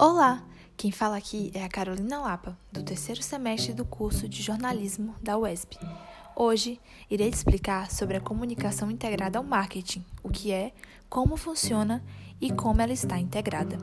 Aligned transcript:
Olá! 0.00 0.44
Quem 0.76 0.92
fala 0.92 1.16
aqui 1.16 1.50
é 1.52 1.64
a 1.64 1.68
Carolina 1.68 2.20
Lapa, 2.20 2.56
do 2.70 2.84
terceiro 2.84 3.20
semestre 3.20 3.72
do 3.72 3.84
curso 3.84 4.28
de 4.28 4.40
jornalismo 4.40 5.12
da 5.20 5.36
UESP. 5.36 5.76
Hoje 6.36 6.80
irei 7.10 7.28
te 7.32 7.34
explicar 7.34 7.90
sobre 7.90 8.16
a 8.16 8.20
comunicação 8.20 8.92
integrada 8.92 9.40
ao 9.40 9.44
marketing, 9.44 10.04
o 10.22 10.30
que 10.30 10.52
é, 10.52 10.72
como 11.10 11.36
funciona 11.36 12.00
e 12.40 12.52
como 12.52 12.80
ela 12.80 12.92
está 12.92 13.18
integrada. 13.18 13.76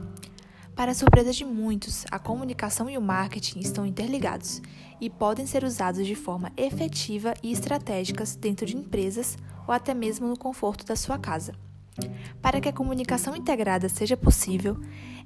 Para 0.74 0.94
surpresa 0.94 1.34
de 1.34 1.44
muitos, 1.44 2.06
a 2.10 2.18
comunicação 2.18 2.90
e 2.90 2.98
o 2.98 3.02
marketing 3.02 3.60
estão 3.60 3.86
interligados 3.86 4.62
e 5.02 5.10
podem 5.10 5.46
ser 5.46 5.66
usados 5.66 6.08
de 6.08 6.16
forma 6.16 6.50
efetiva 6.56 7.34
e 7.44 7.52
estratégicas 7.52 8.38
dentro 8.38 8.66
de 8.66 8.78
empresas 8.78 9.38
ou 9.68 9.74
até 9.74 9.94
mesmo 9.94 10.30
no 10.30 10.40
conforto 10.40 10.86
da 10.86 10.96
sua 10.96 11.20
casa. 11.20 11.65
Para 12.42 12.60
que 12.60 12.70
a 12.70 12.74
comunicação 12.74 13.36
integrada 13.36 13.88
seja 13.90 14.18
possível, 14.18 14.78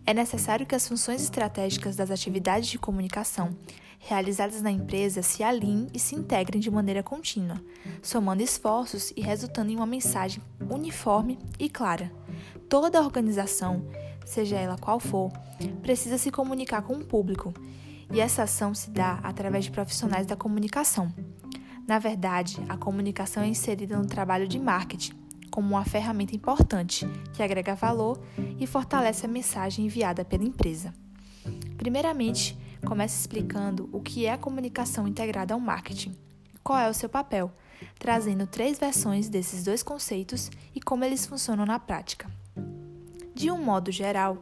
é 0.06 0.14
necessário 0.14 0.66
que 0.66 0.76
as 0.76 0.88
funções 0.88 1.22
estratégicas 1.22 1.96
das 1.96 2.12
atividades 2.12 2.70
de 2.70 2.80
comunicação 2.80 3.56
realizadas 4.00 4.62
na 4.62 4.72
empresa 4.72 5.22
se 5.22 5.44
alinhem 5.44 5.88
e 5.94 6.00
se 6.00 6.16
integrem 6.16 6.62
de 6.62 6.72
maneira 6.72 7.04
contínua, 7.04 7.62
somando 8.02 8.42
esforços 8.42 9.12
e 9.16 9.22
resultando 9.22 9.72
em 9.72 9.76
uma 9.76 9.86
mensagem 9.86 10.42
uniforme 10.70 11.38
e 11.60 11.70
clara. 11.70 12.10
Toda 12.70 13.02
organização, 13.02 13.86
seja 14.26 14.56
ela 14.56 14.78
qual 14.78 15.00
for, 15.00 15.32
precisa 15.82 16.18
se 16.18 16.32
comunicar 16.32 16.82
com 16.84 16.94
o 16.94 17.06
público, 17.06 17.54
e 18.12 18.22
essa 18.22 18.44
ação 18.44 18.74
se 18.74 18.90
dá 18.90 19.20
através 19.22 19.66
de 19.66 19.72
profissionais 19.72 20.26
da 20.26 20.36
comunicação. 20.36 21.14
Na 21.86 22.00
verdade, 22.00 22.58
a 22.70 22.78
comunicação 22.78 23.44
é 23.44 23.48
inserida 23.48 23.98
no 23.98 24.08
trabalho 24.08 24.48
de 24.48 24.58
marketing 24.58 25.20
como 25.50 25.76
uma 25.76 25.86
ferramenta 25.86 26.36
importante 26.36 27.08
que 27.34 27.44
agrega 27.44 27.76
valor 27.76 28.20
e 28.60 28.68
fortalece 28.68 29.26
a 29.26 29.30
mensagem 29.30 29.86
enviada 29.86 30.24
pela 30.24 30.44
empresa. 30.44 30.94
Primeiramente, 31.78 32.58
comece 32.86 33.20
explicando 33.20 33.90
o 33.92 34.02
que 34.02 34.26
é 34.26 34.32
a 34.34 34.38
comunicação 34.38 35.08
integrada 35.08 35.54
ao 35.54 35.60
marketing, 35.60 36.16
qual 36.64 36.80
é 36.80 36.90
o 36.90 36.94
seu 36.94 37.10
papel, 37.10 37.52
trazendo 37.98 38.46
três 38.46 38.78
versões 38.78 39.30
desses 39.30 39.64
dois 39.64 39.84
conceitos 39.84 40.50
e 40.76 40.82
como 40.82 41.04
eles 41.04 41.26
funcionam 41.26 41.66
na 41.66 41.80
prática. 41.80 42.30
De 43.34 43.50
um 43.50 43.64
modo 43.64 43.92
geral, 43.92 44.38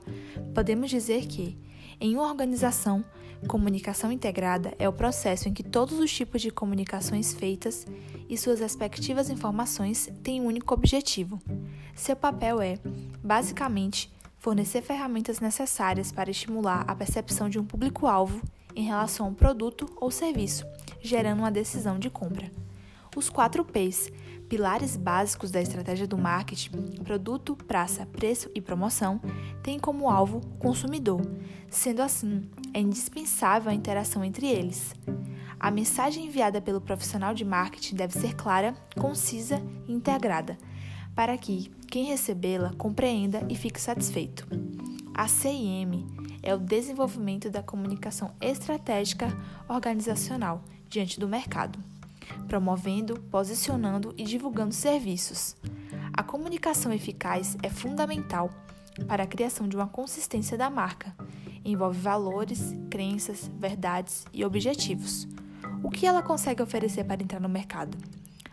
podemos 0.56 0.90
dizer 0.90 1.28
que, 1.28 1.58
em 2.00 2.16
uma 2.16 2.28
organização, 2.28 3.06
Comunicação 3.46 4.12
integrada 4.12 4.74
é 4.80 4.90
o 4.90 4.94
processo 4.94 5.48
em 5.48 5.54
que 5.54 5.64
todos 5.64 6.00
os 6.00 6.12
tipos 6.12 6.42
de 6.42 6.50
comunicações 6.50 7.34
feitas 7.34 7.86
e 8.28 8.38
suas 8.38 8.60
respectivas 8.60 9.30
informações 9.30 10.10
têm 10.24 10.42
um 10.42 10.48
único 10.48 10.74
objetivo. 10.74 11.40
Seu 11.96 12.16
papel 12.16 12.62
é, 12.62 12.80
basicamente, 13.24 14.12
fornecer 14.40 14.82
ferramentas 14.82 15.40
necessárias 15.40 16.12
para 16.12 16.32
estimular 16.32 16.84
a 16.88 16.96
percepção 16.96 17.50
de 17.50 17.60
um 17.60 17.66
público-alvo 17.66 18.42
em 18.76 18.84
relação 18.84 19.26
a 19.26 19.30
um 19.30 19.34
produto 19.34 19.88
ou 20.00 20.12
serviço, 20.12 20.66
gerando 21.02 21.40
uma 21.40 21.52
decisão 21.52 22.00
de 22.00 22.10
compra. 22.10 22.52
Os 23.16 23.30
quatro 23.30 23.66
P's, 23.66 24.12
pilares 24.48 24.96
básicos 24.96 25.52
da 25.52 25.62
estratégia 25.62 26.08
do 26.08 26.18
marketing, 26.18 26.72
produto, 27.04 27.56
praça, 27.56 28.06
preço 28.06 28.50
e 28.56 28.62
promoção, 28.62 29.22
têm 29.62 29.78
como 29.78 30.10
alvo 30.10 30.38
o 30.38 30.58
consumidor. 30.58 31.22
Sendo 31.70 32.02
assim, 32.02 32.50
é 32.74 32.80
indispensável 32.80 33.70
a 33.70 33.76
interação 33.76 34.24
entre 34.24 34.48
eles. 34.48 34.96
A 35.60 35.72
mensagem 35.72 36.26
enviada 36.26 36.62
pelo 36.62 36.80
profissional 36.80 37.34
de 37.34 37.44
marketing 37.44 37.96
deve 37.96 38.14
ser 38.14 38.36
clara, 38.36 38.74
concisa 38.98 39.62
e 39.88 39.92
integrada, 39.92 40.58
para 41.16 41.38
que 41.38 41.72
quem 41.90 42.06
recebê-la 42.06 42.74
compreenda 42.76 43.46
e 43.50 43.56
fique 43.56 43.82
satisfeito. 43.82 44.48
A 45.14 45.28
CIM 45.28 46.06
é 46.44 46.54
o 46.54 46.60
desenvolvimento 46.60 47.50
da 47.50 47.64
comunicação 47.64 48.32
estratégica 48.40 49.28
organizacional 49.68 50.64
diante 50.88 51.20
do 51.20 51.28
mercado 51.28 51.80
promovendo, 52.48 53.20
posicionando 53.32 54.14
e 54.18 54.24
divulgando 54.24 54.74
serviços. 54.74 55.56
A 56.14 56.24
comunicação 56.24 56.92
eficaz 56.92 57.58
é 57.62 57.70
fundamental 57.70 58.50
para 59.08 59.24
a 59.24 59.28
criação 59.28 59.68
de 59.68 59.76
uma 59.76 59.88
consistência 59.88 60.58
da 60.58 60.70
marca. 60.70 61.16
Envolve 61.64 62.00
valores, 62.00 62.74
crenças, 62.90 63.52
verdades 63.60 64.26
e 64.34 64.44
objetivos. 64.44 65.28
O 65.84 65.90
que 65.90 66.06
ela 66.06 66.24
consegue 66.24 66.64
oferecer 66.64 67.04
para 67.04 67.22
entrar 67.22 67.40
no 67.40 67.50
mercado? 67.50 67.98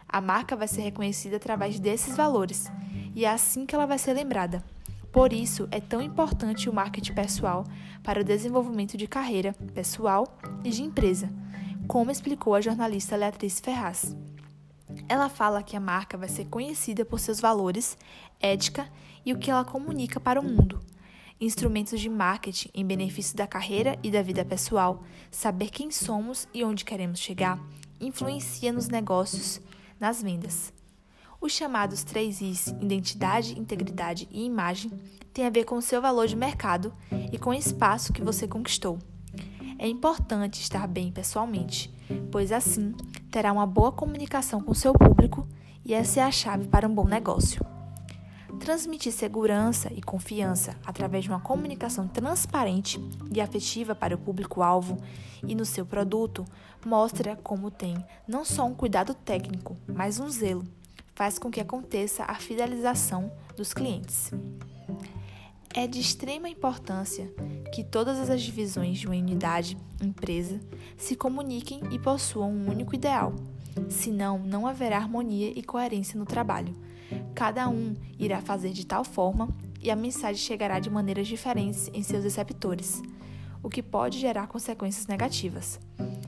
A 0.09 0.21
marca 0.21 0.55
vai 0.55 0.69
ser 0.69 0.83
reconhecida 0.83 1.37
através 1.37 1.81
desses 1.81 2.17
valores 2.17 2.71
e 3.15 3.25
é 3.25 3.31
assim 3.31 3.65
que 3.65 3.75
ela 3.75 3.87
vai 3.87 3.99
ser 3.99 4.13
lembrada. 4.13 4.63
Por 5.11 5.33
isso, 5.33 5.69
é 5.71 5.81
tão 5.81 6.03
importante 6.03 6.69
o 6.69 6.73
marketing 6.73 7.15
pessoal 7.15 7.65
para 8.03 8.21
o 8.21 8.25
desenvolvimento 8.25 8.97
de 8.97 9.07
carreira 9.07 9.55
pessoal 9.73 10.37
e 10.65 10.71
de 10.71 10.83
empresa 10.83 11.31
como 11.87 12.11
explicou 12.11 12.55
a 12.55 12.61
jornalista 12.61 13.17
Leatriz 13.17 13.61
Ferraz. 13.61 14.17
Ela 15.09 15.29
fala 15.29 15.63
que 15.63 15.77
a 15.77 15.81
marca 15.81 16.17
vai 16.17 16.29
ser 16.29 16.47
conhecida 16.47 17.05
por 17.05 17.21
seus 17.21 17.41
valores, 17.41 17.97
ética 18.41 18.89
e 19.25 19.33
o 19.33 19.39
que 19.39 19.51
ela 19.51 19.65
comunica 19.65 20.19
para 20.19 20.41
o 20.41 20.45
mundo. 20.45 20.81
Instrumentos 21.41 22.01
de 22.01 22.09
marketing 22.09 22.71
em 22.75 22.87
benefício 22.87 23.37
da 23.37 23.47
carreira 23.47 23.99
e 24.03 24.11
da 24.11 24.23
vida 24.23 24.45
pessoal, 24.45 25.03
saber 25.31 25.71
quem 25.71 25.91
somos 25.91 26.49
e 26.55 26.65
onde 26.65 26.85
queremos 26.85 27.19
chegar, 27.19 27.61
influencia 28.01 28.73
nos 28.73 28.89
negócios, 28.89 29.61
nas 29.99 30.23
vendas. 30.23 30.73
Os 31.41 31.53
chamados 31.53 32.03
três 32.05 32.41
Is, 32.41 32.69
identidade, 32.81 33.59
integridade 33.59 34.29
e 34.31 34.45
imagem, 34.45 34.91
têm 35.33 35.47
a 35.47 35.51
ver 35.51 35.65
com 35.65 35.77
o 35.77 35.83
seu 35.83 36.01
valor 36.01 36.27
de 36.27 36.37
mercado 36.37 36.95
e 37.33 37.37
com 37.37 37.51
o 37.51 37.55
espaço 37.55 38.13
que 38.13 38.23
você 38.23 38.49
conquistou. 38.49 38.99
É 39.79 39.89
importante 39.89 40.61
estar 40.61 40.87
bem 40.87 41.11
pessoalmente, 41.11 41.93
pois 42.31 42.53
assim 42.53 42.93
terá 43.31 43.53
uma 43.53 43.67
boa 43.67 43.91
comunicação 43.91 44.61
com 44.61 44.73
seu 44.73 44.93
público 44.93 45.47
e 45.85 45.93
essa 45.93 46.21
é 46.21 46.23
a 46.23 46.31
chave 46.31 46.69
para 46.69 46.89
um 46.89 46.95
bom 46.95 47.07
negócio. 47.07 47.65
Transmitir 48.61 49.13
segurança 49.13 49.93
e 49.93 50.01
confiança 50.01 50.77
através 50.87 51.25
de 51.25 51.31
uma 51.31 51.41
comunicação 51.41 52.07
transparente 52.07 53.01
e 53.35 53.41
afetiva 53.41 53.95
para 53.95 54.15
o 54.15 54.19
público-alvo 54.19 54.97
e 55.47 55.55
no 55.55 55.65
seu 55.65 55.85
produto 55.85 56.45
mostra 56.87 57.37
como 57.37 57.71
tem 57.71 57.97
não 58.27 58.45
só 58.45 58.65
um 58.65 58.75
cuidado 58.75 59.13
técnico, 59.13 59.77
mas 59.87 60.21
um 60.21 60.29
zelo. 60.29 60.65
Faz 61.15 61.39
com 61.39 61.51
que 61.51 61.61
aconteça 61.61 62.25
a 62.25 62.35
fidelização 62.37 63.31
dos 63.57 63.75
clientes. 63.75 64.33
É 65.77 65.89
de 65.89 65.99
extrema 65.99 66.49
importância 66.49 67.35
que 67.73 67.83
todas 67.83 68.31
as 68.31 68.41
divisões 68.41 68.97
de 68.97 69.09
uma 69.09 69.17
unidade, 69.17 69.77
empresa, 70.01 70.61
se 70.97 71.17
comuniquem 71.17 71.81
e 71.91 71.99
possuam 71.99 72.53
um 72.53 72.71
único 72.71 72.95
ideal. 72.95 73.35
Senão, 73.89 74.39
não 74.39 74.69
haverá 74.69 74.99
harmonia 74.99 75.51
e 75.51 75.65
coerência 75.65 76.17
no 76.17 76.25
trabalho. 76.25 76.73
Cada 77.35 77.69
um 77.69 77.93
irá 78.17 78.41
fazer 78.41 78.71
de 78.71 78.87
tal 78.87 79.05
forma 79.05 79.49
e 79.83 79.91
a 79.91 79.97
mensagem 79.97 80.41
chegará 80.41 80.79
de 80.79 80.89
maneiras 80.89 81.27
diferentes 81.27 81.91
em 81.93 82.05
seus 82.05 82.23
receptores, 82.23 83.03
o 83.61 83.69
que 83.69 83.83
pode 83.83 84.21
gerar 84.21 84.47
consequências 84.47 85.09
negativas. 85.09 85.81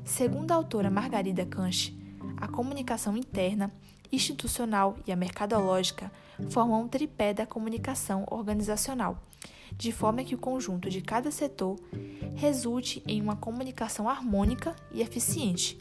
Segundo 0.04 0.50
a 0.50 0.56
autora 0.56 0.90
Margarida 0.90 1.46
Kanch, 1.46 1.96
a 2.36 2.48
comunicação 2.48 3.16
interna, 3.16 3.72
institucional 4.12 4.96
e 5.06 5.12
a 5.12 5.16
mercadológica 5.16 6.10
formam 6.50 6.82
um 6.82 6.88
tripé 6.88 7.32
da 7.32 7.46
comunicação 7.46 8.24
organizacional 8.30 9.20
de 9.76 9.92
forma 9.92 10.24
que 10.24 10.34
o 10.34 10.38
conjunto 10.38 10.88
de 10.88 11.00
cada 11.00 11.30
setor 11.30 11.78
resulte 12.34 13.02
em 13.06 13.20
uma 13.20 13.36
comunicação 13.36 14.08
harmônica 14.08 14.74
e 14.92 15.02
eficiente. 15.02 15.78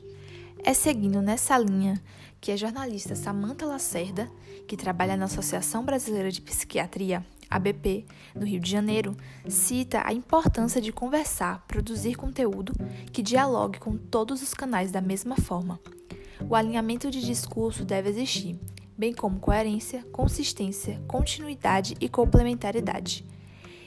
É 0.64 0.74
seguindo 0.74 1.22
nessa 1.22 1.58
linha 1.58 2.02
que 2.42 2.52
a 2.52 2.58
jornalista 2.58 3.16
Samantha 3.16 3.66
Lacerda, 3.66 4.30
que 4.68 4.78
trabalha 4.78 5.16
na 5.16 5.26
Associação 5.26 5.84
Brasileira 5.84 6.32
de 6.32 6.42
Psiquiatria, 6.42 7.26
ABP, 7.50 8.06
no 8.34 8.46
Rio 8.46 8.60
de 8.60 8.70
Janeiro, 8.70 9.16
cita 9.48 10.02
a 10.04 10.12
importância 10.12 10.82
de 10.82 10.92
conversar, 10.92 11.64
produzir 11.68 12.16
conteúdo 12.16 12.74
que 13.12 13.22
dialogue 13.22 13.80
com 13.80 13.96
todos 13.96 14.42
os 14.42 14.54
canais 14.54 14.92
da 14.92 15.02
mesma 15.02 15.36
forma. 15.38 15.80
O 16.50 16.56
alinhamento 16.56 17.10
de 17.10 17.26
discurso 17.26 17.84
deve 17.84 18.10
existir, 18.10 18.60
bem 18.98 19.14
como 19.14 19.40
coerência, 19.40 20.04
consistência, 20.12 21.02
continuidade 21.08 21.96
e 22.00 22.08
complementaridade 22.08 23.26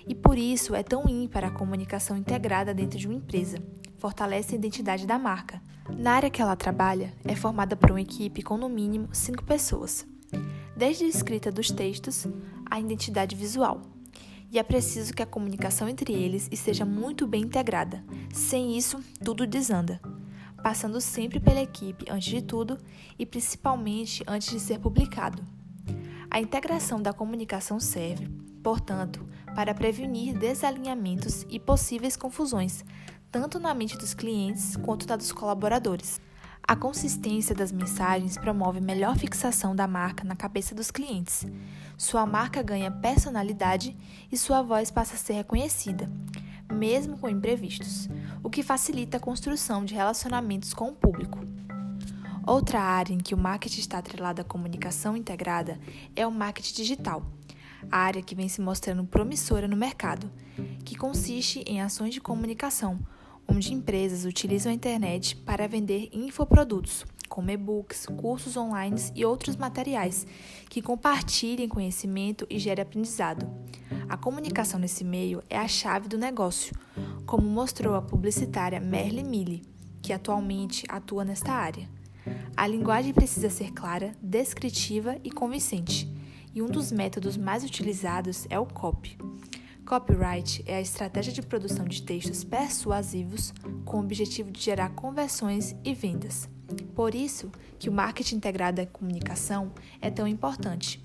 e 0.09 0.15
por 0.15 0.39
isso 0.39 0.75
é 0.75 0.83
tão 0.83 1.07
ímpar 1.07 1.45
a 1.45 1.51
comunicação 1.51 2.17
integrada 2.17 2.73
dentro 2.73 2.99
de 2.99 3.07
uma 3.07 3.17
empresa. 3.17 3.59
Fortalece 3.99 4.55
a 4.55 4.59
identidade 4.59 5.07
da 5.07 5.19
marca. 5.19 5.61
Na 5.91 6.13
área 6.13 6.31
que 6.31 6.41
ela 6.41 6.57
trabalha, 6.57 7.13
é 7.25 7.37
formada 7.37 7.77
por 7.77 7.91
uma 7.91 8.01
equipe 8.01 8.43
com 8.43 8.57
no 8.57 8.69
mínimo 8.69 9.09
cinco 9.13 9.45
pessoas, 9.45 10.07
desde 10.77 11.05
a 11.05 11.09
escrita 11.09 11.53
dos 11.53 11.71
textos 11.71 12.27
à 12.71 12.81
identidade 12.81 13.37
visual. 13.37 13.83
E 14.51 14.59
é 14.59 14.63
preciso 14.63 15.13
que 15.13 15.23
a 15.23 15.27
comunicação 15.27 15.89
entre 15.89 16.13
eles 16.15 16.49
esteja 16.51 16.87
muito 16.87 17.27
bem 17.27 17.43
integrada. 17.43 18.03
Sem 18.33 18.79
isso, 18.79 18.99
tudo 19.23 19.47
desanda. 19.47 20.01
Passando 20.69 21.01
sempre 21.01 21.41
pela 21.41 21.63
equipe 21.63 22.05
antes 22.11 22.29
de 22.29 22.43
tudo 22.43 22.77
e 23.19 23.25
principalmente 23.25 24.23
antes 24.27 24.51
de 24.51 24.61
ser 24.61 24.79
publicado. 24.79 25.43
A 26.31 26.43
integração 26.43 27.01
da 27.01 27.11
comunicação 27.11 27.81
serve, 27.81 28.29
portanto, 28.63 29.27
para 29.55 29.73
prevenir 29.73 30.37
desalinhamentos 30.37 31.47
e 31.49 31.59
possíveis 31.59 32.19
confusões, 32.19 32.85
tanto 33.33 33.59
na 33.59 33.73
mente 33.73 33.97
dos 33.97 34.13
clientes 34.13 34.77
quanto 34.77 35.09
na 35.09 35.17
dos 35.17 35.33
colaboradores. 35.33 36.21
A 36.63 36.77
consistência 36.77 37.55
das 37.55 37.73
mensagens 37.73 38.37
promove 38.37 38.79
melhor 38.79 39.17
fixação 39.17 39.75
da 39.75 39.89
marca 39.89 40.23
na 40.23 40.37
cabeça 40.37 40.75
dos 40.75 40.91
clientes. 40.91 41.47
Sua 41.97 42.27
marca 42.27 42.63
ganha 42.63 42.91
personalidade 42.91 43.97
e 44.31 44.37
sua 44.37 44.61
voz 44.61 44.91
passa 44.91 45.15
a 45.15 45.19
ser 45.19 45.33
reconhecida, 45.33 46.11
mesmo 46.79 47.19
com 47.19 47.29
imprevistos, 47.29 48.09
o 48.43 48.49
que 48.49 48.63
facilita 48.63 49.17
a 49.17 49.21
construção 49.21 49.85
de 49.85 49.95
relacionamentos 49.95 50.73
com 50.73 50.91
o 50.91 50.95
público. 50.95 51.41
Outra 52.47 52.81
área 52.81 53.13
em 53.13 53.19
que 53.19 53.35
o 53.35 53.39
marketing 53.39 53.81
está 53.81 53.99
atrelado 53.99 54.41
à 54.41 54.45
comunicação 54.45 55.17
integrada 55.17 55.79
é 56.15 56.27
o 56.27 56.31
marketing 56.31 56.75
digital, 56.75 57.23
a 57.91 57.99
área 57.99 58.23
que 58.23 58.35
vem 58.35 58.49
se 58.49 58.61
mostrando 58.61 59.05
promissora 59.05 59.67
no 59.67 59.77
mercado, 59.77 60.31
que 60.85 60.97
consiste 60.97 61.65
em 61.67 61.83
ações 61.83 62.15
de 62.15 62.21
comunicação, 62.21 62.99
onde 63.47 63.75
empresas 63.75 64.25
utilizam 64.25 64.71
a 64.71 64.75
internet 64.75 65.35
para 65.37 65.67
vender 65.67 66.09
infoprodutos, 66.13 67.05
como 67.29 67.51
e-books, 67.51 68.07
cursos 68.07 68.57
online 68.57 69.01
e 69.15 69.25
outros 69.25 69.57
materiais 69.57 70.27
que 70.69 70.81
compartilhem 70.81 71.69
conhecimento 71.69 72.47
e 72.49 72.59
gerem 72.59 72.83
aprendizado. 72.83 73.47
A 74.09 74.17
comunicação 74.17 74.81
nesse 74.81 75.05
meio 75.05 75.43
é 75.51 75.59
a 75.59 75.69
chave 75.69 76.09
do 76.09 76.17
negócio, 76.17 76.75
como 77.27 77.47
mostrou 77.47 77.95
a 77.95 78.01
publicitária 78.01 78.81
Merle 78.81 79.23
Mille, 79.23 79.63
que 80.01 80.15
atualmente 80.15 80.87
atua 80.89 81.27
nesta 81.27 81.53
área. 81.53 81.87
A 82.57 82.67
linguagem 82.67 83.13
precisa 83.13 83.51
ser 83.51 83.71
clara, 83.73 84.13
descritiva 84.23 85.19
e 85.23 85.31
convincente, 85.31 86.11
e 86.55 86.63
um 86.63 86.67
dos 86.67 86.91
métodos 86.91 87.37
mais 87.37 87.63
utilizados 87.63 88.47
é 88.49 88.59
o 88.59 88.65
copy. 88.65 89.19
Copyright 89.89 90.63
é 90.67 90.77
a 90.77 90.83
estratégia 90.83 91.33
de 91.33 91.41
produção 91.41 91.87
de 91.87 92.03
textos 92.03 92.45
persuasivos 92.45 93.55
com 93.87 93.97
o 93.97 94.01
objetivo 94.01 94.51
de 94.51 94.61
gerar 94.61 94.91
conversões 94.91 95.75
e 95.83 95.95
vendas. 95.95 96.47
Por 96.95 97.15
isso 97.15 97.51
que 97.79 97.89
o 97.89 97.93
marketing 97.93 98.37
integrado 98.37 98.83
à 98.83 98.87
comunicação 98.87 99.73
é 99.99 100.11
tão 100.11 100.29
importante. 100.29 101.03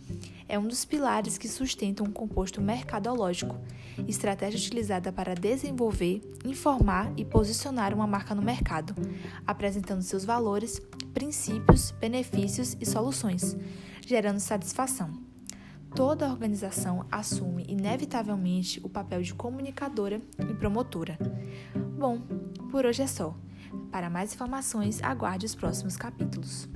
É 0.50 0.59
um 0.59 0.68
dos 0.68 0.83
pilares 0.83 1.38
que 1.38 1.47
sustentam 1.47 2.06
um 2.06 2.12
composto 2.12 2.59
mercadológico, 2.59 3.57
estratégia 4.06 4.59
utilizada 4.59 5.13
para 5.13 5.33
desenvolver, 5.33 6.21
informar 6.44 7.09
e 7.15 7.24
posicionar 7.24 7.94
uma 7.94 8.06
marca 8.06 8.35
no 8.35 8.41
mercado, 8.41 8.94
apresentando 9.47 10.01
seus 10.01 10.25
valores, 10.25 10.81
princípios, 11.13 11.91
benefícios 11.91 12.75
e 12.81 12.85
soluções, 12.85 13.56
gerando 14.06 14.41
satisfação. 14.41 15.32
Toda 15.95 16.30
organização 16.30 17.06
assume 17.12 17.66
inevitavelmente 17.68 18.80
o 18.84 18.90
papel 18.90 19.22
de 19.22 19.34
comunicadora 19.34 20.19
e 20.40 20.54
promotora. 20.56 21.18
Bom, 21.98 22.19
por 22.72 22.86
hoje 22.86 23.04
é 23.04 23.07
só. 23.07 23.36
Para 23.92 24.10
mais 24.10 24.34
informações, 24.34 25.01
aguarde 25.04 25.45
os 25.45 25.54
próximos 25.54 25.95
capítulos. 25.95 26.68